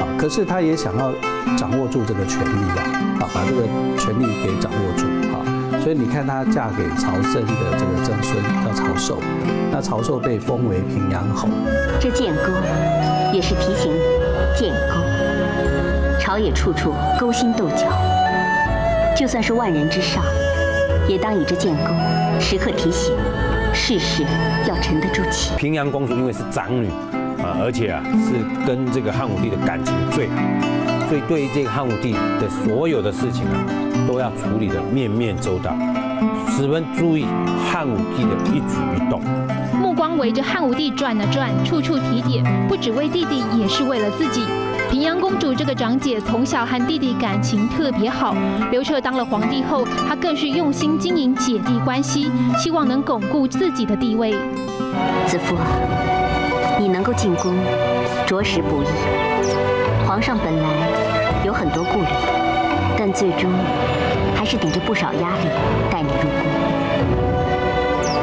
[0.00, 1.12] 啊，可是她也想要
[1.58, 2.80] 掌握住这个权力啊，
[3.20, 5.15] 啊，把这个权力给掌握住啊。
[5.86, 9.22] 所以你看，她嫁给曹参的这个曾孙叫曹寿，
[9.70, 11.48] 那曹寿被封为平阳侯。
[12.00, 12.52] 这剑钩
[13.32, 14.00] 也是提醒你，
[14.58, 14.98] 剑钩，
[16.18, 17.86] 朝野处处勾心斗角，
[19.16, 20.24] 就算是万人之上，
[21.06, 21.94] 也当以这剑钩。
[22.40, 23.14] 时刻提醒，
[23.72, 24.24] 事事
[24.68, 25.54] 要沉得住气。
[25.56, 26.88] 平阳公主因为是长女
[27.40, 30.34] 啊，而且啊是跟这个汉武帝的感情最好，
[31.08, 33.62] 所以对于这个汉武帝的所有的事情啊，
[34.08, 35.72] 都要处理的面面周到，
[36.50, 37.24] 十分注意
[37.70, 39.22] 汉武帝的一举一动。
[39.80, 44.42] 目光围着汉武帝转了转，处处提点，不只为弟弟，也是为了自己。
[44.90, 48.34] 平阳公主这个长姐从小和弟弟感情特别好，
[48.70, 54.32] 刘彻当了皇帝后，她更是用心经营姐弟关系，希望能巩固自己的地位。
[55.26, 55.56] 子夫，
[56.80, 57.54] 你能够进宫，
[58.26, 58.86] 着实不易。
[60.06, 60.85] 皇上本来
[61.46, 62.08] 有很多顾虑，
[62.98, 63.48] 但最终
[64.34, 65.48] 还是顶着不少压力
[65.88, 66.44] 带你入宫。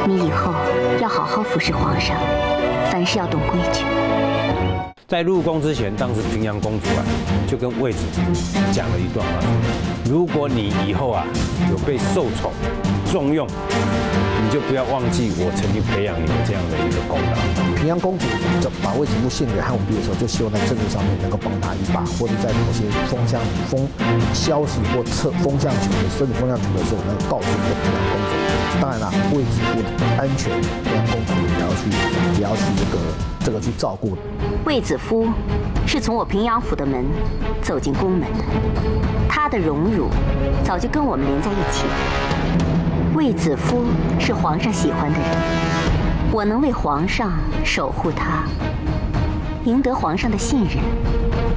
[0.06, 0.52] 你以后
[1.04, 2.16] 要好好服侍皇上，
[2.90, 3.84] 凡事要懂规矩。
[5.06, 7.04] 在入宫之前，当时平阳公主啊，
[7.46, 8.06] 就跟卫子
[8.72, 11.26] 讲了一段话说：如果你以后啊
[11.70, 12.50] 有被受宠、
[13.12, 17.76] 重用，你就不要忘记我曾经培养你的这样的一个功劳。
[17.76, 18.24] 平阳公主
[18.62, 23.38] 就把卫子夫献给汉武帝的时候，就希望在政治上面能够帮他一把，或者在某些风向
[23.68, 23.86] 风
[24.32, 28.43] 消息或测风向球的甚至风向球的时候，能够告诉这个平阳公主。
[28.80, 31.90] 当然了，卫子夫的安全，平阳公主也要去，
[32.38, 32.98] 也要去这个
[33.46, 34.16] 这个去照顾。
[34.64, 35.28] 卫子夫
[35.86, 37.04] 是从我平阳府的门
[37.62, 38.44] 走进宫门的，
[39.28, 40.08] 他的荣辱
[40.64, 41.84] 早就跟我们连在一起。
[43.14, 43.84] 卫子夫
[44.18, 45.28] 是皇上喜欢的人，
[46.32, 47.32] 我能为皇上
[47.64, 48.44] 守护他，
[49.64, 50.82] 赢得皇上的信任，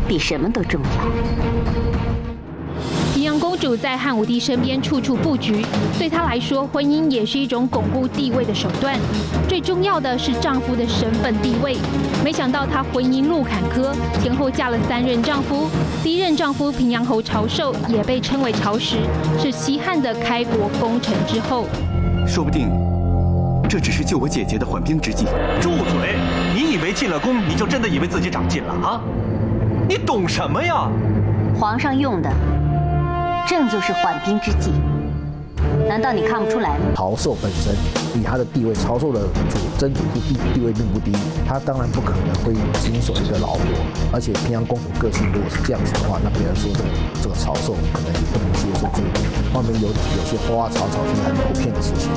[0.07, 1.96] 比什么都重要。
[3.39, 5.65] 公主在汉武帝身边处处布局，
[5.97, 8.97] 对她来说，婚姻也是一种巩固地位的手段。
[9.47, 11.77] 最重要的是丈夫的身份地位。
[12.23, 15.69] 没想到她婚姻路坎坷，前后嫁了三任丈夫。
[16.03, 18.97] 第一任丈夫平阳侯曹寿也被称为曹石，
[19.39, 21.65] 是西汉的开国功臣之后。
[22.25, 22.69] 说不定
[23.69, 25.25] 这只是救我姐姐的缓兵之计。
[25.61, 26.15] 住嘴！
[26.55, 29.01] 你以为进了宫，你就真的以为自己长进了啊？
[29.88, 30.88] 你懂什么呀？
[31.55, 32.29] 皇上用的。
[33.47, 34.71] 这就是缓兵之计，
[35.87, 36.85] 难道你看不出来吗？
[36.93, 37.73] 曹寿本身
[38.20, 41.11] 以他的地位，曹寿的主曾祖父地地位并不低，
[41.47, 43.65] 他当然不可能会经手一个老婆。
[44.11, 46.89] 而且平阳公主个性如果是这样子的话，那别人说这个
[47.24, 49.07] 这个曹寿可能也不能接受这个
[49.53, 52.09] 外面有有些花花草草是很普遍的事情。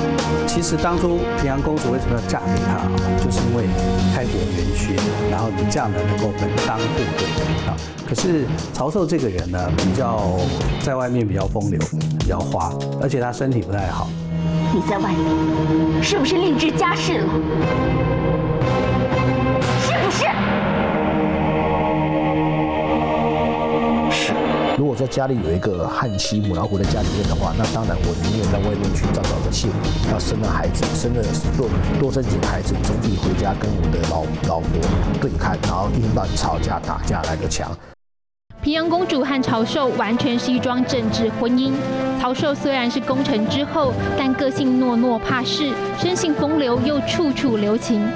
[0.47, 2.87] 其实当初平阳公主为什么要嫁给他？
[3.23, 3.65] 就是因为
[4.15, 4.97] 开国元勋，
[5.31, 7.27] 然后你这样的能够门当户对
[7.69, 7.77] 啊。
[8.09, 10.39] 可是曹寿这个人呢，比较
[10.83, 11.81] 在外面比较风流，
[12.19, 14.09] 比较花，而且他身体不太好。
[14.72, 17.28] 你在外面是不是另置家室了？
[19.80, 20.24] 是不是？
[24.11, 24.32] 是。
[24.78, 29.68] 如果说家里有一个汉妻母老虎在家里面的话，那当然我宁愿在外面去找找个妾，
[30.11, 31.22] 要生了孩子，生了
[31.57, 31.68] 多
[32.01, 34.68] 多生几个孩子，总比回家跟我的老老婆
[35.20, 37.70] 对看，然后一天到晚吵架打架来的强。
[38.62, 41.72] 平阳公主和朝寿完全是一桩政治婚姻。
[42.21, 48.07] 曹寿虽然是功臣之后，但个性懦懦怕事，生性风流，又处处留情。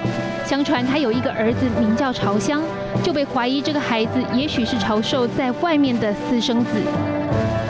[0.45, 2.61] 相传他有一个儿子名叫曹香，
[3.03, 6.73] 就被怀疑这个孩子也许是曹寿在外面的私生子。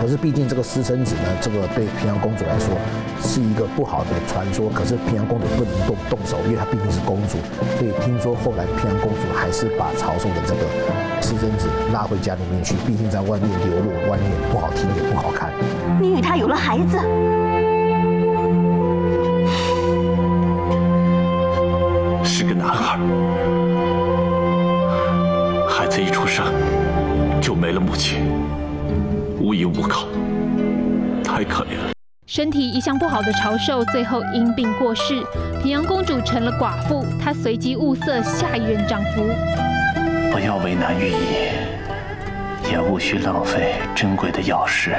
[0.01, 2.75] 可是毕竟这个私生子呢，这个对平阳公主来说
[3.23, 4.69] 是一个不好的传说。
[4.75, 7.39] 可是平阳公主不能动动手，因为她毕竟是公主。
[7.79, 10.67] 所以听说后来平阳公主还是把曹寿的这个
[11.23, 12.75] 私生子拉回家里面去。
[12.85, 15.53] 毕竟在外面流落，外面不好听也不好看。
[16.01, 16.99] 你与他有了孩子，
[22.25, 22.69] 是个男。
[22.69, 22.99] 孩
[25.69, 26.45] 孩子一出生
[27.41, 28.21] 就没了母亲，
[29.41, 30.07] 无依无靠，
[31.23, 31.93] 太可怜了。
[32.27, 35.23] 身体一向不好的朝寿最后因病过世，
[35.63, 37.05] 平阳公主成了寡妇。
[37.23, 39.23] 她随即物色下一任丈夫。
[40.33, 41.15] 不要为难御医，
[42.71, 44.97] 也无需浪费珍贵的药石。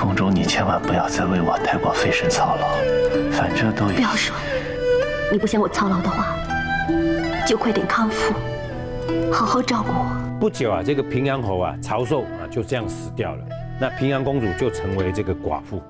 [0.00, 2.68] 公主，你千万不要再为我太过费神操劳，
[3.32, 3.96] 反正都已……
[3.96, 4.32] 不要说，
[5.32, 6.36] 你不嫌我操劳的话，
[7.44, 8.32] 就快点康复，
[9.32, 10.38] 好好照顾我。
[10.38, 13.42] 不久啊，这个平阳侯啊，曹寿啊，就这样死掉了。
[13.80, 15.82] 那平阳公主就成为这个寡妇，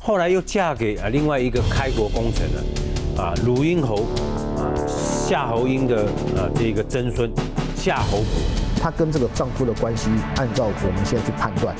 [0.00, 3.96] 后来又嫁给啊另外一个开国功臣了，啊鲁英侯
[4.56, 6.04] 啊夏侯婴的
[6.38, 7.30] 啊这个曾孙
[7.76, 8.82] 夏侯颇。
[8.82, 11.76] 她跟这个丈夫的关系，按照我们现在去判断，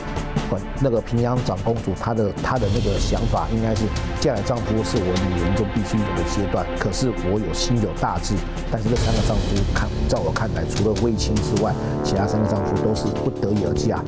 [0.81, 3.85] 那个平阳长公主她的她的那个想法，应该是
[4.21, 6.67] 嫁给丈夫是我女人中必须有的阶段。
[6.79, 8.35] 可是我有心有大志，
[8.71, 11.73] 但是这三个丈夫看，在我看来，除了卫青之外，
[12.03, 14.03] 其他三个丈夫都是不得已而嫁。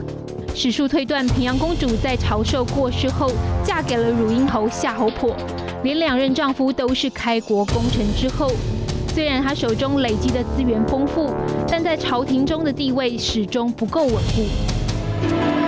[0.54, 3.28] 史书推断，平阳公主在朝寿过世后，
[3.64, 5.34] 嫁给了汝阴侯夏侯颇，
[5.82, 8.50] 连两任丈夫都是开国功臣之后。
[9.12, 11.32] 虽然她手中累积的资源丰富，
[11.68, 15.63] 但在朝廷中的地位始终不够稳固。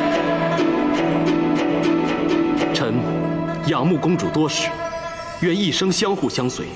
[3.66, 4.68] 仰慕公主多时，
[5.40, 6.66] 愿一生相互相随。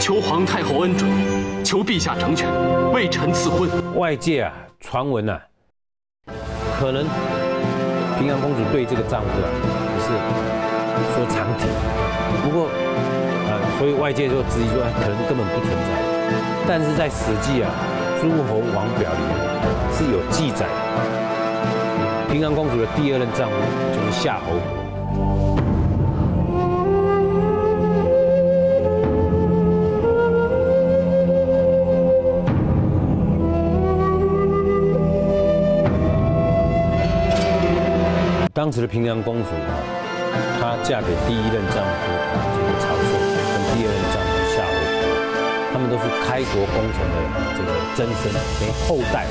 [0.00, 1.08] 求皇太后恩准，
[1.64, 2.48] 求陛下成全，
[2.92, 3.70] 为臣赐婚。
[3.94, 5.40] 外界啊传闻啊，
[6.80, 7.06] 可能
[8.18, 9.46] 平阳公主对这个丈夫啊，
[9.94, 10.08] 不是。
[11.14, 11.66] 说长体，
[12.42, 12.68] 不过，
[13.46, 15.94] 呃，所以外界就质疑说，可能根本不存在。
[16.66, 17.70] 但是在《史记》啊
[18.20, 19.30] 《诸侯王表》里面
[19.92, 20.66] 是有记载，
[22.36, 23.56] 平阳公主的第二任丈夫
[23.94, 24.52] 就是夏侯。
[38.52, 39.80] 当时的平阳公主啊。
[40.60, 41.90] 她嫁给第一任丈夫
[42.52, 43.16] 这个曹寿，
[43.48, 44.76] 跟第二任丈夫夏侯，
[45.72, 47.16] 他们都是开国功臣的
[47.56, 48.28] 这个曾孙，
[48.60, 49.24] 等于后代。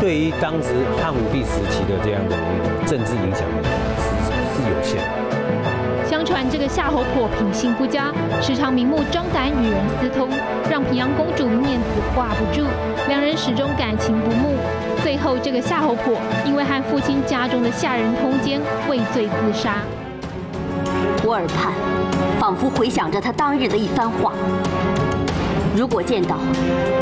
[0.00, 3.66] 对于当时汉武帝时期的这样的一个政治影响力
[3.98, 4.06] 是
[4.54, 6.06] 是有限的。
[6.06, 10.28] 相传这个夏侯颇品性不佳，时常明目张胆与人私通，
[10.70, 12.64] 让平阳公主面子挂不住，
[13.08, 14.54] 两人始终感情不睦。
[15.02, 19.76] 最后，这个夏侯颇因为和父亲家中的下人通奸，畏罪自杀。
[21.24, 21.72] 我耳畔
[22.38, 24.32] 仿佛回响着他当日的一番话：
[25.76, 26.38] 如果见到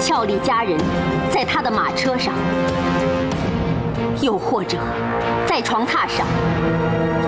[0.01, 0.77] 俏丽佳人
[1.31, 2.35] 在他的马车上，
[4.21, 4.79] 又或者
[5.47, 6.27] 在床榻上，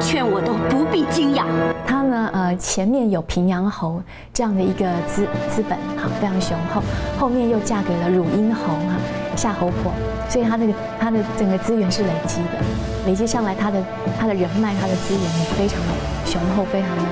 [0.01, 1.45] 劝我都不必惊讶。
[1.87, 4.03] 他呢，呃，前面有平阳侯
[4.35, 6.83] 这样的一个资资本，哈，非常雄厚；
[7.17, 8.97] 后面又嫁给了汝阴侯，哈，
[9.37, 9.93] 夏侯颇。
[10.29, 12.59] 所以他那个他的整个资源是累积的，
[13.07, 13.81] 累积上来他的
[14.19, 15.93] 他的人脉，他的资源也非常的
[16.25, 17.05] 雄厚，非常的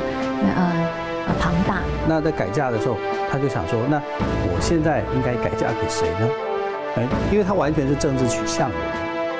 [0.56, 0.93] 呃。
[2.08, 2.96] 那在改嫁的时候，
[3.30, 4.00] 他就想说，那
[4.52, 6.28] 我现在应该改嫁给谁呢？
[6.96, 7.02] 哎，
[7.32, 8.76] 因为他完全是政治取向的，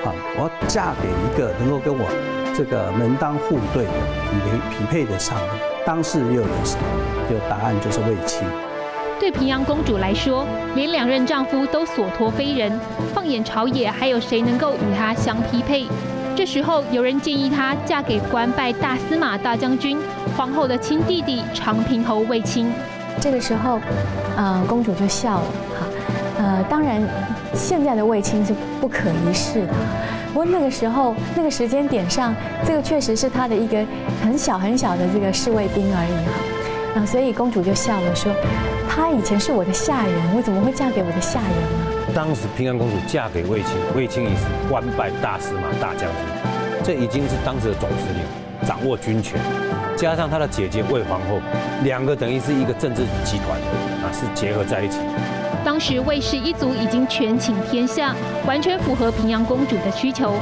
[0.08, 2.04] 啊，我要嫁给一个能够跟我
[2.54, 5.48] 这个门当户对、匹配匹配得上的，
[5.84, 6.78] 当时又有谁？
[7.30, 8.46] 就答案就是卫青。
[9.20, 10.44] 对平阳公主来说，
[10.74, 12.80] 连两任丈夫都所托非人，
[13.14, 15.86] 放眼朝野，还有谁能够与她相匹配？
[16.36, 19.96] 这时候，有人建议她嫁给官拜大司马大将军、
[20.36, 22.70] 皇后的亲弟弟长平侯卫青。
[23.20, 23.78] 这个时候，
[24.36, 25.46] 呃，公主就笑了，
[25.78, 25.86] 哈，
[26.38, 27.00] 呃，当然，
[27.54, 29.72] 现在的卫青是不可一世的，
[30.32, 32.34] 不过那个时候，那个时间点上，
[32.66, 33.84] 这个确实是他的一个
[34.22, 38.32] 很小很小的这个侍卫兵而已，哈，啊，所以公主就笑了，说。
[38.96, 42.12] 她以前是我的下人，我怎么会嫁给我的下人呢？
[42.14, 46.18] 当时平安公主嫁给卫青，卫青已是官拜大司马大将军，
[46.84, 49.40] 这已经是当时的总司令，掌握军权，
[50.04, 51.40] 加上他的姐姐魏皇后，
[51.82, 53.58] 两个等于是一个政治集团
[54.04, 54.98] 啊，是结合在一起。
[55.64, 58.14] 当时魏氏一族已经权倾天下，
[58.46, 60.34] 完全符合平阳公主的需求。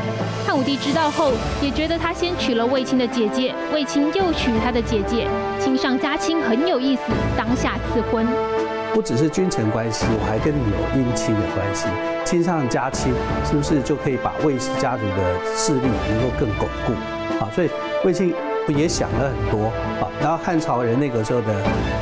[0.45, 1.31] 汉武帝知道后，
[1.63, 5.29] 也觉得他先娶了卫青的姐姐，卫青又娶他的姐姐，
[5.61, 7.03] 亲上加亲很有意思，
[7.39, 8.27] 当下赐婚。
[8.93, 11.87] 不只是君臣关系，我还跟你有姻亲的关系，
[12.25, 13.15] 亲上加亲，
[13.49, 16.93] 是不是就可以把卫氏家族的势力能够更巩固？
[17.41, 17.71] 啊，所以
[18.05, 18.35] 卫青
[18.69, 19.67] 也想了很多
[20.01, 20.09] 啊。
[20.21, 21.55] 然后汉朝人那个时候的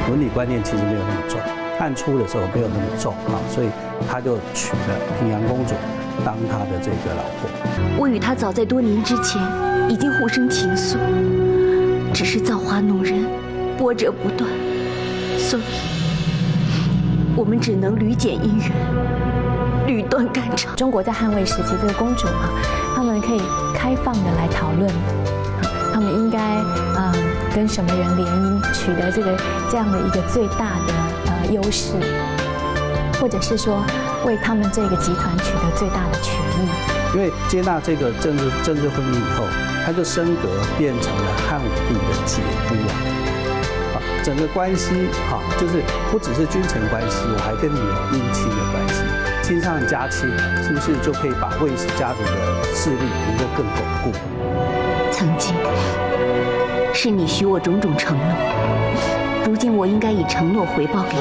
[0.09, 1.41] 伦理观念其实没有那么重。
[1.79, 3.69] 汉初的时候没有那么重啊，所以
[4.07, 5.75] 他就娶了平阳公主，
[6.23, 7.49] 当他的这个老婆。
[7.99, 9.41] 我与他早在多年之前
[9.89, 10.99] 已经互生情愫，
[12.13, 13.25] 只是造化弄人，
[13.79, 14.51] 波折不断，
[15.39, 15.63] 所以
[17.35, 20.77] 我们只能屡减姻缘，屡断肝肠。
[20.77, 22.51] 中国在汉魏时期，这个公主啊，
[22.95, 23.41] 他们可以
[23.75, 24.91] 开放的来讨论，
[26.01, 26.39] 他们应该
[26.97, 27.13] 啊、
[27.55, 29.37] 跟什么人联姻，取得这个
[29.71, 30.95] 这样的一个最大的
[31.27, 31.93] 呃优势，
[33.21, 33.85] 或者是说
[34.25, 37.15] 为他们这个集团取得最大的权益。
[37.15, 39.45] 因为接纳这个政治政治婚姻以后，
[39.85, 40.49] 他就升格
[40.79, 42.97] 变成了汉武帝的姐夫啊，
[43.93, 49.03] 啊，整个关系哈，就是不只是君臣关系，我还跟你有姻亲的关系，
[49.43, 50.27] 亲上加亲，
[50.63, 54.19] 是不是就可以把魏氏家族的势力能够更巩固？
[55.21, 55.55] 曾经
[56.95, 58.27] 是你许我种种承诺，
[59.45, 61.19] 如今我应该以承诺回报给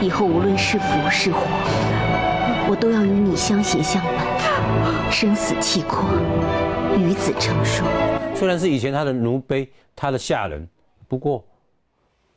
[0.00, 1.40] 你，以后无论是福是祸，
[2.66, 5.12] 我都要与你相携相伴。
[5.12, 6.08] 生死契阔，
[6.96, 7.86] 与子成说。
[8.34, 10.66] 虽然是以前他的奴婢，他的下人，
[11.06, 11.44] 不过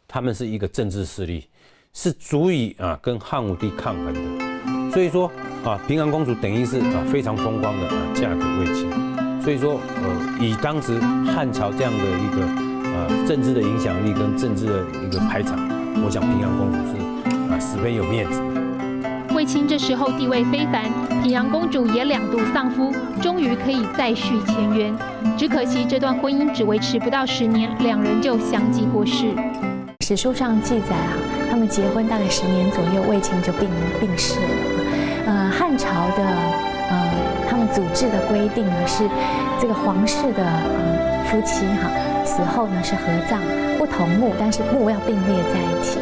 [0.10, 1.48] 他们是一个政治势力，
[1.94, 4.92] 是足以啊跟汉武帝抗衡的。
[4.92, 5.32] 所以说
[5.64, 9.07] 啊，平阳公主等于是啊非常风光的啊嫁给卫青。
[9.48, 11.00] 所以说呃，以当时
[11.34, 12.46] 汉朝这样的一个
[12.84, 15.58] 呃政治的影响力跟政治的一个排场，
[16.04, 16.98] 我想平阳公主是
[17.50, 18.42] 啊十分有面子。
[19.34, 20.84] 卫青这时候地位非凡，
[21.24, 24.94] 平阳公主也两度丧夫，终于可以再续前缘。
[25.38, 29.34] 只可惜这段婚姻只维持不到十年，两人就相继过世。
[30.06, 31.16] 史书上记载啊，
[31.50, 34.46] 他们结婚大概十年左右，卫青就病病逝了。
[35.28, 35.88] 呃，汉朝
[36.18, 36.67] 的
[37.58, 39.10] 们祖制的规定呢是，
[39.60, 41.90] 这个皇室的呃夫妻哈
[42.24, 43.42] 死后呢是合葬，
[43.78, 46.00] 不同墓，但是墓要并列在一起。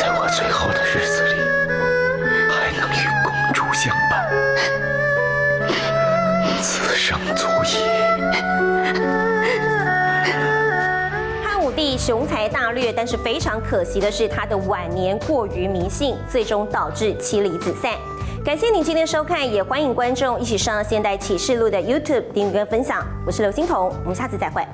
[0.00, 1.36] 在我最后的日子里。
[2.48, 4.26] 还能与公主相伴，
[6.60, 7.76] 此生足矣。
[11.44, 17.92] 汉武帝雄才大略，但是非常可惜的是，他的晚年过于迷信，最终导致妻离子散。
[18.46, 23.04] 感谢您今天收看，也欢迎观众一起上《现代启示录》的 YouTube 订阅跟分享。
[23.26, 24.64] 我是刘欣彤，我们下次再会。